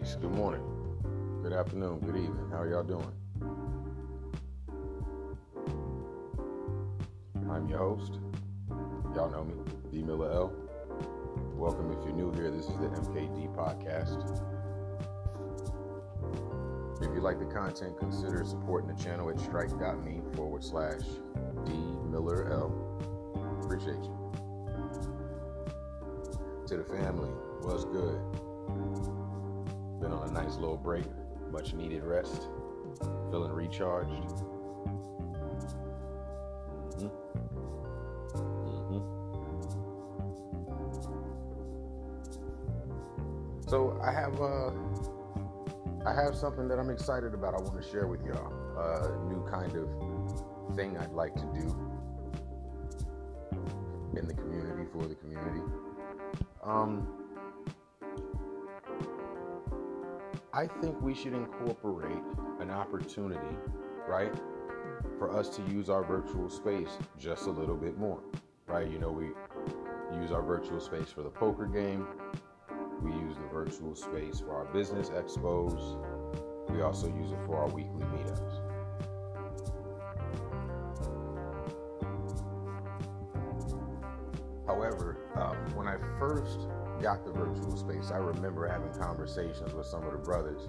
Peace. 0.00 0.16
Good 0.20 0.32
morning. 0.32 0.62
Good 1.42 1.52
afternoon. 1.52 1.98
Good 2.00 2.16
evening. 2.16 2.46
How 2.50 2.60
are 2.60 2.70
y'all 2.70 2.82
doing? 2.82 3.12
I'm 7.50 7.68
your 7.68 7.78
host. 7.78 8.18
Y'all 9.14 9.30
know 9.30 9.44
me, 9.44 9.54
D 9.90 10.02
Miller 10.02 10.32
L. 10.32 10.52
Welcome 11.54 11.92
if 11.92 12.02
you're 12.04 12.14
new 12.14 12.32
here. 12.32 12.50
This 12.50 12.66
is 12.66 12.78
the 12.78 12.86
MKD 12.86 13.54
podcast. 13.54 14.40
If 17.02 17.14
you 17.14 17.20
like 17.20 17.38
the 17.38 17.46
content, 17.46 17.98
consider 17.98 18.42
supporting 18.44 18.94
the 18.94 19.02
channel 19.02 19.28
at 19.28 19.38
strike.me 19.38 20.22
forward 20.34 20.64
slash 20.64 21.02
D 21.66 21.72
Miller 22.08 22.50
L. 22.50 22.72
Appreciate 23.62 24.02
you. 24.02 24.32
To 26.68 26.76
the 26.78 26.84
family, 26.84 27.28
what's 27.62 27.84
good? 27.84 29.19
Been 30.00 30.12
on 30.12 30.28
a 30.28 30.32
nice 30.32 30.56
little 30.56 30.78
break, 30.78 31.04
much 31.50 31.74
needed 31.74 32.02
rest, 32.04 32.48
feeling 33.30 33.52
recharged. 33.52 34.10
Mm-hmm. 36.96 37.08
Mm-hmm. 38.66 39.20
So 43.68 44.00
I 44.02 44.10
have 44.12 44.40
uh, 44.40 44.70
I 46.08 46.14
have 46.14 46.34
something 46.34 46.66
that 46.68 46.78
I'm 46.78 46.88
excited 46.88 47.34
about. 47.34 47.54
I 47.54 47.58
want 47.58 47.80
to 47.82 47.88
share 47.90 48.06
with 48.06 48.24
y'all 48.24 48.52
a 48.78 49.10
new 49.28 49.46
kind 49.50 49.76
of 49.76 49.88
thing 50.74 50.96
I'd 50.96 51.12
like 51.12 51.34
to 51.34 51.44
do 51.52 51.76
in 54.16 54.26
the 54.26 54.32
community 54.34 54.86
for 54.92 55.06
the 55.06 55.14
community. 55.14 55.60
Um, 56.64 57.19
I 60.52 60.66
think 60.66 61.00
we 61.00 61.14
should 61.14 61.32
incorporate 61.32 62.22
an 62.58 62.70
opportunity, 62.70 63.56
right, 64.08 64.34
for 65.16 65.30
us 65.30 65.48
to 65.50 65.62
use 65.62 65.88
our 65.88 66.02
virtual 66.02 66.50
space 66.50 66.88
just 67.16 67.46
a 67.46 67.50
little 67.50 67.76
bit 67.76 67.96
more, 67.96 68.18
right? 68.66 68.90
You 68.90 68.98
know, 68.98 69.12
we 69.12 69.26
use 70.20 70.32
our 70.32 70.42
virtual 70.42 70.80
space 70.80 71.08
for 71.12 71.22
the 71.22 71.30
poker 71.30 71.66
game, 71.66 72.04
we 73.00 73.12
use 73.12 73.36
the 73.36 73.46
virtual 73.52 73.94
space 73.94 74.40
for 74.40 74.56
our 74.56 74.64
business 74.72 75.10
expos, 75.10 76.00
we 76.68 76.82
also 76.82 77.06
use 77.06 77.30
it 77.30 77.38
for 77.46 77.56
our 77.56 77.68
weekly 77.68 78.02
meetups. 78.02 78.60
However, 84.66 85.16
um, 85.36 85.56
when 85.76 85.86
I 85.86 85.96
first 86.18 86.66
got 87.00 87.24
the 87.24 87.32
virtual 87.32 87.76
space, 87.76 88.10
I 88.10 88.18
remember 88.18 88.66
having 88.68 88.92
conversations 88.92 89.72
with 89.72 89.86
some 89.86 90.04
of 90.04 90.12
the 90.12 90.18
brothers, 90.18 90.68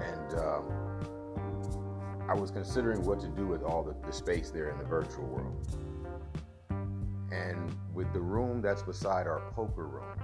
and 0.00 0.38
um, 0.38 0.64
I 2.28 2.34
was 2.34 2.50
considering 2.50 3.04
what 3.04 3.20
to 3.20 3.28
do 3.28 3.46
with 3.46 3.62
all 3.62 3.82
the, 3.82 3.94
the 4.06 4.12
space 4.12 4.50
there 4.50 4.70
in 4.70 4.78
the 4.78 4.84
virtual 4.84 5.26
world. 5.26 5.66
And 7.30 7.74
with 7.92 8.12
the 8.12 8.20
room 8.20 8.62
that's 8.62 8.82
beside 8.82 9.26
our 9.26 9.42
poker 9.54 9.86
room, 9.86 10.18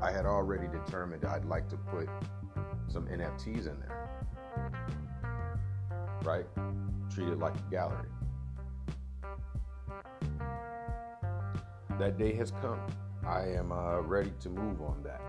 I 0.00 0.10
had 0.10 0.24
already 0.26 0.66
determined 0.68 1.24
I'd 1.24 1.44
like 1.44 1.68
to 1.70 1.76
put 1.76 2.08
some 2.88 3.06
NFTs 3.06 3.66
in 3.66 3.78
there. 3.80 4.08
Right? 6.22 6.46
Treat 7.12 7.28
it 7.28 7.38
like 7.38 7.54
a 7.54 7.70
gallery. 7.70 8.08
That 11.98 12.16
day 12.16 12.32
has 12.34 12.50
come. 12.62 12.80
I 13.28 13.46
am 13.58 13.72
uh, 13.72 14.00
ready 14.00 14.32
to 14.40 14.48
move 14.48 14.80
on 14.80 15.02
that. 15.02 15.20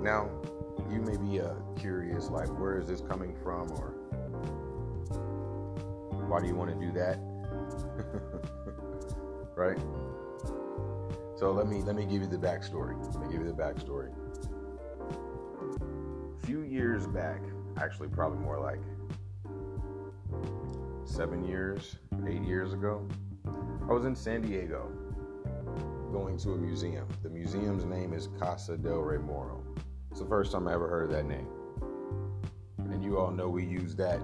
Now, 0.00 0.30
you 0.88 1.00
may 1.00 1.16
be 1.16 1.40
uh, 1.40 1.54
curious, 1.76 2.30
like, 2.30 2.46
where 2.60 2.78
is 2.78 2.86
this 2.86 3.00
coming 3.00 3.34
from, 3.42 3.68
or 3.72 3.94
why 6.28 6.40
do 6.40 6.46
you 6.46 6.54
want 6.54 6.70
to 6.70 6.86
do 6.86 6.92
that? 6.92 7.18
right? 9.56 9.80
So 11.36 11.50
let 11.50 11.66
me 11.66 11.82
let 11.82 11.96
me 11.96 12.04
give 12.04 12.22
you 12.22 12.28
the 12.28 12.38
backstory. 12.38 12.96
Let 13.12 13.26
me 13.26 13.32
give 13.32 13.44
you 13.44 13.48
the 13.48 13.60
backstory. 13.60 14.12
A 16.40 16.46
few 16.46 16.62
years 16.62 17.08
back, 17.08 17.42
actually, 17.76 18.06
probably 18.08 18.38
more 18.38 18.60
like 18.60 18.78
seven 21.20 21.44
years, 21.44 21.96
eight 22.26 22.40
years 22.40 22.72
ago, 22.72 23.06
I 23.46 23.92
was 23.92 24.06
in 24.06 24.16
San 24.16 24.40
Diego 24.40 24.90
going 26.10 26.38
to 26.38 26.52
a 26.52 26.56
museum. 26.56 27.06
The 27.22 27.28
museum's 27.28 27.84
name 27.84 28.14
is 28.14 28.30
Casa 28.38 28.78
del 28.78 29.00
Rey 29.00 29.18
Moro. 29.18 29.62
It's 30.10 30.20
the 30.20 30.26
first 30.26 30.50
time 30.50 30.66
I 30.66 30.72
ever 30.72 30.88
heard 30.88 31.04
of 31.04 31.10
that 31.10 31.26
name. 31.26 31.46
And 32.78 33.04
you 33.04 33.18
all 33.18 33.30
know 33.30 33.50
we 33.50 33.66
use 33.66 33.94
that 33.96 34.18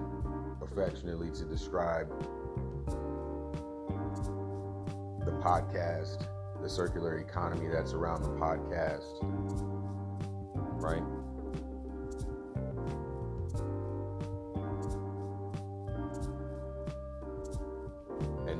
affectionately 0.59 1.29
to 1.33 1.45
describe 1.45 2.09
the 5.23 5.33
podcast, 5.33 6.25
the 6.63 6.67
circular 6.67 7.19
economy 7.19 7.67
that's 7.67 7.93
around 7.93 8.23
the 8.23 8.29
podcast, 8.29 9.19
right? 10.81 11.03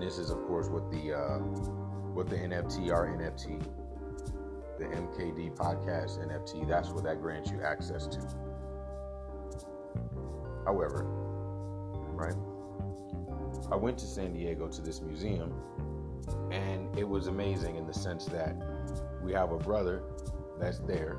This 0.07 0.17
is, 0.17 0.29
of 0.29 0.41
course, 0.47 0.69
what 0.69 0.89
the 0.89 1.13
uh, 1.13 1.39
what 2.15 2.29
the 2.29 2.37
NFT 2.37 2.93
are 2.93 3.07
NFT, 3.07 3.61
the 4.79 4.85
MKD 4.85 5.53
podcast 5.53 6.25
NFT. 6.25 6.65
That's 6.65 6.91
what 6.91 7.03
that 7.03 7.21
grants 7.21 7.51
you 7.51 7.61
access 7.61 8.07
to. 8.07 8.21
However, 10.63 11.03
right? 12.13 12.35
I 13.69 13.75
went 13.75 13.97
to 13.97 14.05
San 14.05 14.31
Diego 14.31 14.69
to 14.69 14.81
this 14.81 15.01
museum, 15.01 15.53
and 16.51 16.97
it 16.97 17.03
was 17.03 17.27
amazing 17.27 17.75
in 17.75 17.85
the 17.85 17.93
sense 17.93 18.23
that 18.27 18.55
we 19.21 19.33
have 19.33 19.51
a 19.51 19.57
brother 19.57 20.03
that's 20.57 20.79
there 20.79 21.17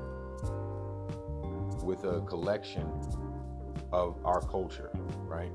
with 1.83 2.05
a 2.05 2.21
collection 2.21 2.89
of 3.91 4.17
our 4.25 4.41
culture, 4.41 4.89
right? 5.27 5.51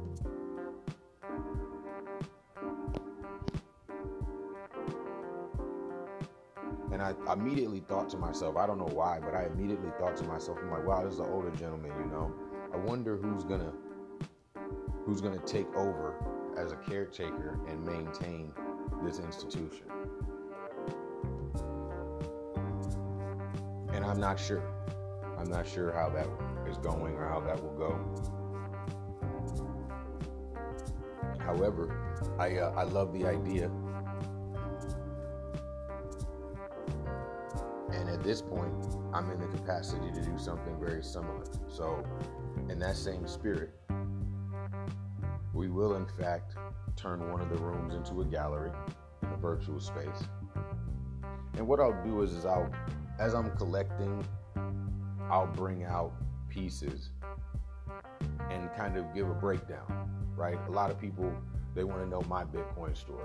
And 6.95 7.03
I 7.03 7.13
immediately 7.33 7.81
thought 7.81 8.09
to 8.11 8.17
myself, 8.17 8.57
I 8.57 8.69
don't 8.69 8.79
know 8.79 8.89
why, 8.93 9.19
but 9.19 9.35
I 9.35 9.47
immediately 9.47 9.91
thought 9.99 10.17
to 10.19 10.23
myself, 10.23 10.59
I'm 10.63 10.71
like, 10.71 10.87
wow, 10.87 11.03
this 11.03 11.15
is 11.15 11.19
an 11.19 11.27
older 11.27 11.51
gentleman, 11.51 11.91
you 11.99 12.07
know. 12.07 12.33
I 12.73 12.77
wonder 12.77 13.17
who's 13.17 13.43
gonna 13.43 13.73
who's 15.05 15.21
gonna 15.21 15.41
take 15.41 15.67
over 15.75 16.15
as 16.57 16.71
a 16.71 16.77
caretaker 16.77 17.59
and 17.67 17.85
maintain 17.85 18.53
this 19.03 19.19
institution. 19.19 19.87
And 23.93 24.05
I'm 24.05 24.21
not 24.21 24.39
sure. 24.39 24.63
I'm 25.37 25.51
not 25.51 25.67
sure 25.67 25.91
how 25.91 26.11
that 26.11 26.29
is 26.71 26.79
going 26.79 27.17
or 27.17 27.29
how 27.29 27.41
that 27.41 27.61
will 27.61 27.75
go. 27.75 27.99
However, 31.41 32.15
I 32.39 32.59
uh, 32.59 32.71
I 32.77 32.85
love 32.85 33.13
the 33.13 33.27
idea. 33.27 33.69
This 38.25 38.41
point, 38.41 38.73
I'm 39.13 39.31
in 39.31 39.39
the 39.39 39.47
capacity 39.47 40.11
to 40.13 40.21
do 40.23 40.39
something 40.39 40.77
very 40.81 41.03
similar. 41.03 41.45
So, 41.69 42.03
in 42.71 42.79
that 42.79 42.97
same 42.97 43.29
spirit, 43.29 43.71
we 45.53 45.69
will 45.69 45.97
in 45.97 46.07
fact 46.07 46.55
turn 46.97 47.31
one 47.31 47.41
of 47.41 47.51
the 47.51 47.57
rooms 47.57 47.95
into 47.95 48.23
a 48.23 48.25
gallery 48.25 48.73
in 49.23 49.29
a 49.29 49.37
virtual 49.37 49.79
space. 49.79 50.25
And 51.57 51.69
what 51.69 51.81
I'll 51.81 52.03
do 52.03 52.23
is, 52.23 52.33
is 52.33 52.47
I'll, 52.47 52.73
as 53.21 53.35
I'm 53.35 53.51
collecting, 53.57 54.27
I'll 55.31 55.47
bring 55.47 55.85
out 55.85 56.13
pieces 56.49 57.11
and 58.51 58.71
kind 58.75 58.97
of 58.97 59.15
give 59.15 59.29
a 59.29 59.35
breakdown, 59.35 60.09
right? 60.35 60.59
A 60.67 60.71
lot 60.71 60.91
of 60.91 61.01
people, 61.01 61.33
they 61.75 61.85
want 61.85 62.03
to 62.03 62.09
know 62.09 62.23
my 62.23 62.45
Bitcoin 62.45 62.97
story, 62.97 63.25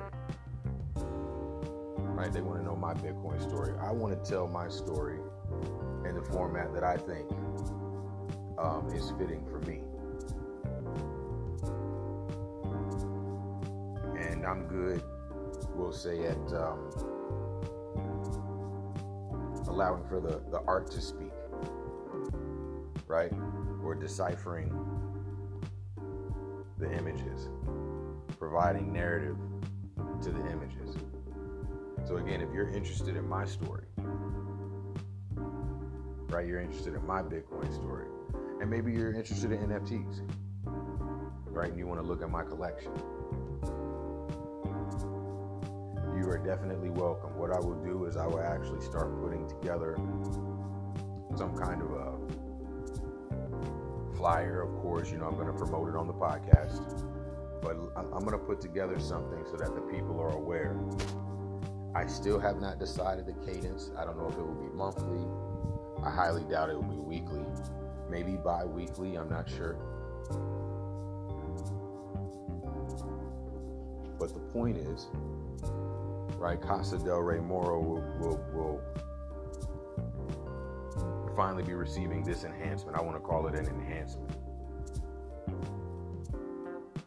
right? 2.19 2.33
They 2.33 2.41
want 2.41 2.59
to 2.59 2.65
know 2.65 2.75
my 2.75 2.93
Bitcoin 2.93 3.41
story. 3.41 3.73
I 3.79 3.93
want 3.93 4.11
to 4.13 4.29
tell 4.29 4.45
my 4.45 4.67
story 4.67 5.19
in 6.05 6.15
the 6.15 6.21
format 6.21 6.73
that 6.73 6.83
I 6.83 6.97
think 6.97 7.31
um, 8.57 8.91
is 8.93 9.13
fitting 9.17 9.45
for 9.45 9.59
me. 9.59 9.79
And 14.19 14.45
I'm 14.45 14.67
good, 14.67 15.01
we'll 15.75 15.93
say, 15.93 16.25
at 16.25 16.53
um, 16.53 16.91
allowing 19.67 20.03
for 20.09 20.19
the, 20.19 20.41
the 20.51 20.59
art 20.67 20.91
to 20.91 21.01
speak, 21.01 21.31
right? 23.07 23.31
Or 23.81 23.95
deciphering 23.95 24.77
the 26.77 26.91
images, 26.97 27.47
providing 28.37 28.91
narrative 28.91 29.37
to 30.21 30.31
the 30.31 30.51
images. 30.51 30.97
So 32.09 32.17
again, 32.17 32.41
if 32.41 32.51
you're 32.51 32.71
interested 32.71 33.15
in 33.15 33.29
my 33.29 33.45
story, 33.45 33.85
right, 36.29 36.47
you're 36.47 36.59
interested 36.59 36.95
in 36.95 37.05
my 37.05 37.21
Bitcoin 37.21 37.71
story, 37.71 38.07
and 38.59 38.67
maybe 38.67 38.91
you're 38.91 39.13
interested 39.13 39.51
in 39.51 39.59
NFTs, 39.59 40.27
right, 41.45 41.69
and 41.69 41.77
you 41.77 41.85
want 41.85 42.01
to 42.01 42.07
look 42.07 42.23
at 42.23 42.31
my 42.31 42.41
collection, 42.41 42.91
you 46.17 46.27
are 46.31 46.41
definitely 46.43 46.89
welcome. 46.89 47.37
What 47.37 47.51
I 47.51 47.59
will 47.59 47.79
do 47.83 48.05
is 48.05 48.17
I 48.17 48.25
will 48.25 48.41
actually 48.41 48.81
start 48.81 49.21
putting 49.21 49.47
together 49.47 49.95
some 51.37 51.55
kind 51.55 51.79
of 51.83 51.91
a 51.91 52.17
flyer, 54.17 54.63
of 54.63 54.75
course. 54.81 55.11
You 55.11 55.19
know, 55.19 55.27
I'm 55.27 55.35
going 55.35 55.45
to 55.45 55.53
promote 55.53 55.89
it 55.89 55.95
on 55.95 56.07
the 56.07 56.13
podcast, 56.13 57.03
but 57.61 57.77
I'm 57.95 58.21
going 58.21 58.31
to 58.31 58.39
put 58.39 58.61
together 58.61 58.99
something 58.99 59.45
so 59.45 59.57
that 59.57 59.75
the 59.75 59.81
people 59.81 60.19
are 60.19 60.31
aware. 60.31 60.75
I 61.99 62.05
still 62.05 62.39
have 62.39 62.61
not 62.61 62.79
decided 62.79 63.25
the 63.25 63.33
cadence. 63.45 63.91
I 63.97 64.05
don't 64.05 64.17
know 64.17 64.29
if 64.29 64.35
it 64.35 64.41
will 64.41 64.53
be 64.53 64.73
monthly. 64.73 65.19
I 66.01 66.09
highly 66.09 66.45
doubt 66.45 66.69
it 66.69 66.75
will 66.75 66.83
be 66.83 66.95
weekly. 66.95 67.43
Maybe 68.09 68.37
bi 68.37 68.63
weekly, 68.63 69.17
I'm 69.17 69.29
not 69.29 69.49
sure. 69.49 69.73
But 74.17 74.33
the 74.33 74.39
point 74.39 74.77
is, 74.77 75.07
right, 76.37 76.61
Casa 76.61 76.97
del 76.99 77.19
Rey 77.19 77.41
Moro 77.41 77.81
will, 77.81 78.01
will, 78.17 78.39
will 78.53 78.81
finally 81.35 81.63
be 81.63 81.73
receiving 81.73 82.23
this 82.23 82.45
enhancement. 82.45 82.97
I 82.97 83.01
want 83.01 83.17
to 83.17 83.21
call 83.21 83.45
it 83.47 83.55
an 83.55 83.65
enhancement. 83.65 84.37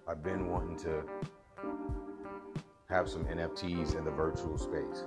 I've 0.06 0.22
been 0.22 0.50
wanting 0.50 0.76
to 0.80 1.02
have 2.92 3.08
some 3.08 3.24
NFTs 3.24 3.96
in 3.96 4.04
the 4.04 4.10
virtual 4.10 4.58
space. 4.58 5.04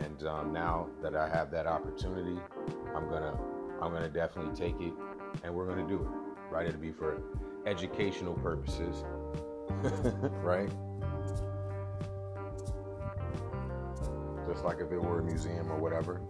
And 0.00 0.26
um, 0.26 0.52
now 0.52 0.88
that 1.02 1.14
I 1.14 1.28
have 1.28 1.50
that 1.50 1.66
opportunity, 1.66 2.38
I'm 2.96 3.08
gonna 3.10 3.38
I'm 3.82 3.92
gonna 3.92 4.08
definitely 4.08 4.56
take 4.56 4.80
it, 4.80 4.94
and 5.42 5.54
we're 5.54 5.66
gonna 5.66 5.86
do 5.86 5.96
it. 5.96 6.52
Right? 6.52 6.66
It'll 6.66 6.80
be 6.80 6.92
for 6.92 7.20
educational 7.66 8.34
purposes, 8.34 9.04
right? 10.42 10.70
just 14.50 14.64
like 14.64 14.78
if 14.78 14.92
it 14.92 15.02
were 15.02 15.20
a 15.20 15.22
museum 15.22 15.70
or 15.70 15.78
whatever. 15.78 16.20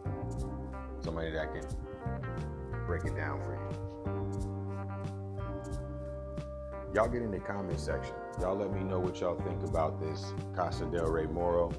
Somebody 1.00 1.30
that 1.32 1.52
can 1.52 1.64
break 2.86 3.04
it 3.04 3.14
down 3.14 3.38
for 3.40 3.54
you. 3.54 4.23
Y'all 6.94 7.08
get 7.08 7.22
in 7.22 7.32
the 7.32 7.40
comment 7.40 7.80
section. 7.80 8.14
Y'all 8.40 8.56
let 8.56 8.72
me 8.72 8.84
know 8.84 9.00
what 9.00 9.20
y'all 9.20 9.34
think 9.40 9.60
about 9.64 10.00
this 10.00 10.32
Casa 10.54 10.84
del 10.84 11.06
Rey 11.06 11.26
Moro. 11.26 11.72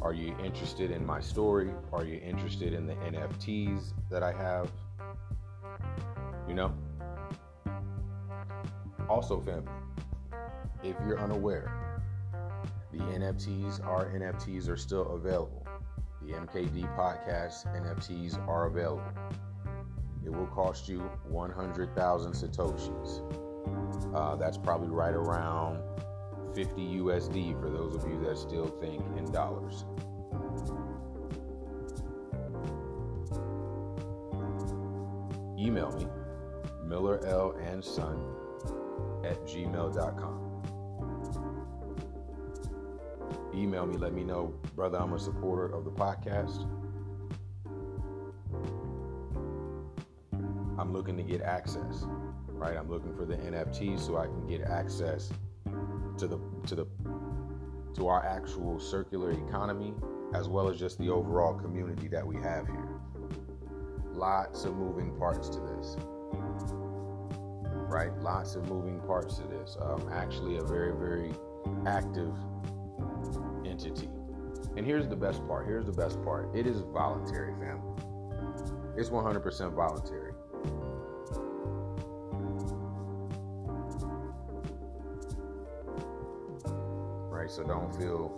Are 0.00 0.14
you 0.14 0.32
interested 0.44 0.92
in 0.92 1.04
my 1.04 1.20
story? 1.20 1.72
Are 1.92 2.04
you 2.04 2.20
interested 2.20 2.72
in 2.72 2.86
the 2.86 2.94
NFTs 2.94 3.92
that 4.12 4.22
I 4.22 4.32
have? 4.32 4.70
You 6.46 6.54
know? 6.54 6.72
Also, 9.08 9.40
family, 9.40 9.72
if 10.84 10.94
you're 11.04 11.18
unaware, 11.18 11.98
the 12.92 12.98
NFTs, 12.98 13.84
our 13.84 14.06
NFTs 14.12 14.68
are 14.68 14.76
still 14.76 15.16
available. 15.16 15.66
The 16.22 16.34
MKD 16.34 16.96
podcast 16.96 17.66
NFTs 17.74 18.38
are 18.46 18.66
available. 18.66 19.02
It 20.24 20.30
will 20.30 20.46
cost 20.46 20.88
you 20.88 21.00
100,000 21.28 22.32
Satoshis. 22.32 23.43
Uh, 24.14 24.36
that's 24.36 24.56
probably 24.56 24.88
right 24.88 25.14
around 25.14 25.82
50 26.54 26.98
USD 26.98 27.60
for 27.60 27.68
those 27.68 27.94
of 27.94 28.08
you 28.08 28.20
that 28.24 28.38
still 28.38 28.66
think 28.66 29.02
in 29.16 29.30
dollars. 29.32 29.84
Email 35.58 35.90
me, 35.92 36.06
Miller 36.86 37.24
L 37.26 37.56
and 37.62 37.82
Son 37.84 38.20
at 39.24 39.40
gmail.com. 39.46 40.44
email 43.56 43.86
me, 43.86 43.96
let 43.96 44.12
me 44.12 44.24
know, 44.24 44.52
brother, 44.74 44.98
I'm 44.98 45.12
a 45.12 45.18
supporter 45.18 45.66
of 45.66 45.84
the 45.84 45.90
podcast. 45.90 46.68
I'm 50.78 50.92
looking 50.92 51.16
to 51.16 51.22
get 51.22 51.40
access, 51.40 52.04
right? 52.54 52.76
I'm 52.76 52.90
looking 52.90 53.14
for 53.14 53.24
the 53.24 53.36
NFT 53.36 53.98
so 53.98 54.16
I 54.16 54.26
can 54.26 54.46
get 54.46 54.62
access 54.62 55.30
to 56.18 56.26
the 56.26 56.38
to 56.66 56.74
the 56.74 56.86
to 57.94 58.08
our 58.08 58.24
actual 58.24 58.80
circular 58.80 59.30
economy 59.30 59.94
as 60.34 60.48
well 60.48 60.68
as 60.68 60.78
just 60.78 60.98
the 60.98 61.08
overall 61.08 61.54
community 61.54 62.08
that 62.08 62.26
we 62.26 62.36
have 62.36 62.66
here. 62.66 63.00
Lots 64.12 64.64
of 64.64 64.76
moving 64.76 65.16
parts 65.16 65.48
to 65.50 65.60
this. 65.60 65.96
Right? 67.86 68.12
Lots 68.18 68.56
of 68.56 68.68
moving 68.68 69.00
parts 69.00 69.36
to 69.36 69.42
this. 69.44 69.76
Um, 69.80 70.08
actually, 70.12 70.56
a 70.56 70.62
very, 70.62 70.92
very 70.96 71.32
active 71.86 72.34
entity. 73.64 74.08
And 74.76 74.84
here's 74.84 75.06
the 75.06 75.16
best 75.16 75.46
part. 75.46 75.66
Here's 75.66 75.86
the 75.86 75.92
best 75.92 76.20
part. 76.24 76.54
It 76.54 76.66
is 76.66 76.80
voluntary, 76.80 77.52
family. 77.60 78.02
It's 78.96 79.10
100% 79.10 79.74
voluntary. 79.74 80.32
Right? 87.44 87.52
So 87.52 87.62
don't 87.62 87.94
feel 87.94 88.32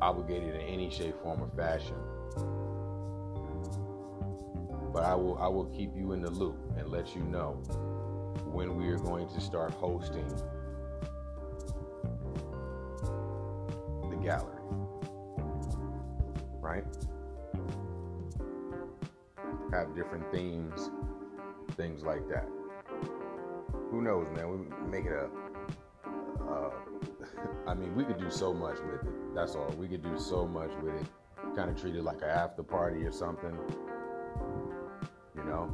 obligated 0.00 0.54
in 0.54 0.60
any 0.60 0.88
shape, 0.88 1.20
form, 1.20 1.42
or 1.42 1.50
fashion. 1.56 1.96
But 4.92 5.02
I 5.02 5.16
will 5.16 5.36
I 5.38 5.48
will 5.48 5.64
keep 5.64 5.90
you 5.96 6.12
in 6.12 6.22
the 6.22 6.30
loop 6.30 6.56
and 6.78 6.86
let 6.90 7.16
you 7.16 7.22
know 7.22 7.54
when 8.52 8.76
we 8.76 8.86
are 8.86 8.98
going 8.98 9.28
to 9.30 9.40
start 9.40 9.72
hosting 9.72 10.28
the 14.10 14.16
gallery. 14.22 14.62
Right? 16.60 16.84
Have 19.72 19.96
different 19.96 20.30
themes, 20.30 20.88
things 21.76 22.04
like 22.04 22.28
that. 22.28 22.46
Who 23.90 24.02
knows, 24.02 24.28
man? 24.36 24.48
We 24.50 24.88
make 24.88 25.04
it 25.04 25.14
a. 25.14 25.28
Uh, 26.48 26.70
I 27.66 27.74
mean, 27.74 27.94
we 27.94 28.04
could 28.04 28.18
do 28.18 28.30
so 28.30 28.52
much 28.52 28.78
with 28.80 29.02
it. 29.02 29.34
That's 29.34 29.54
all. 29.54 29.72
We 29.78 29.88
could 29.88 30.02
do 30.02 30.18
so 30.18 30.46
much 30.46 30.70
with 30.82 30.94
it. 30.94 31.06
Kind 31.56 31.70
of 31.70 31.80
treat 31.80 31.94
it 31.94 32.02
like 32.02 32.22
an 32.22 32.28
after 32.28 32.62
party 32.62 33.04
or 33.04 33.12
something. 33.12 33.56
You 35.36 35.44
know? 35.44 35.70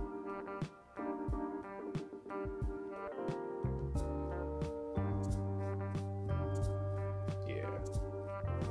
Yeah. 7.47 7.69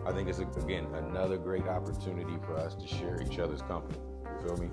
I 0.05 0.11
think 0.11 0.29
it's, 0.29 0.39
again, 0.39 0.87
another 0.93 1.37
great 1.37 1.67
opportunity 1.67 2.37
for 2.45 2.57
us 2.57 2.75
to 2.75 2.87
share 2.87 3.21
each 3.21 3.39
other's 3.39 3.61
company. 3.63 3.99
You 4.23 4.47
feel 4.47 4.57
me? 4.57 4.69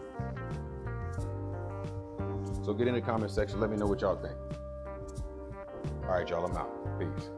So 2.63 2.73
get 2.73 2.89
in 2.89 2.95
the 2.95 3.01
comment 3.01 3.31
section. 3.31 3.61
Let 3.61 3.71
me 3.71 3.77
know 3.77 3.87
what 3.87 4.01
y'all 4.01 4.17
think. 4.17 4.37
All 6.05 6.11
right, 6.11 6.29
y'all, 6.29 6.47
I'm 6.47 6.57
out. 6.57 6.99
Peace. 6.99 7.31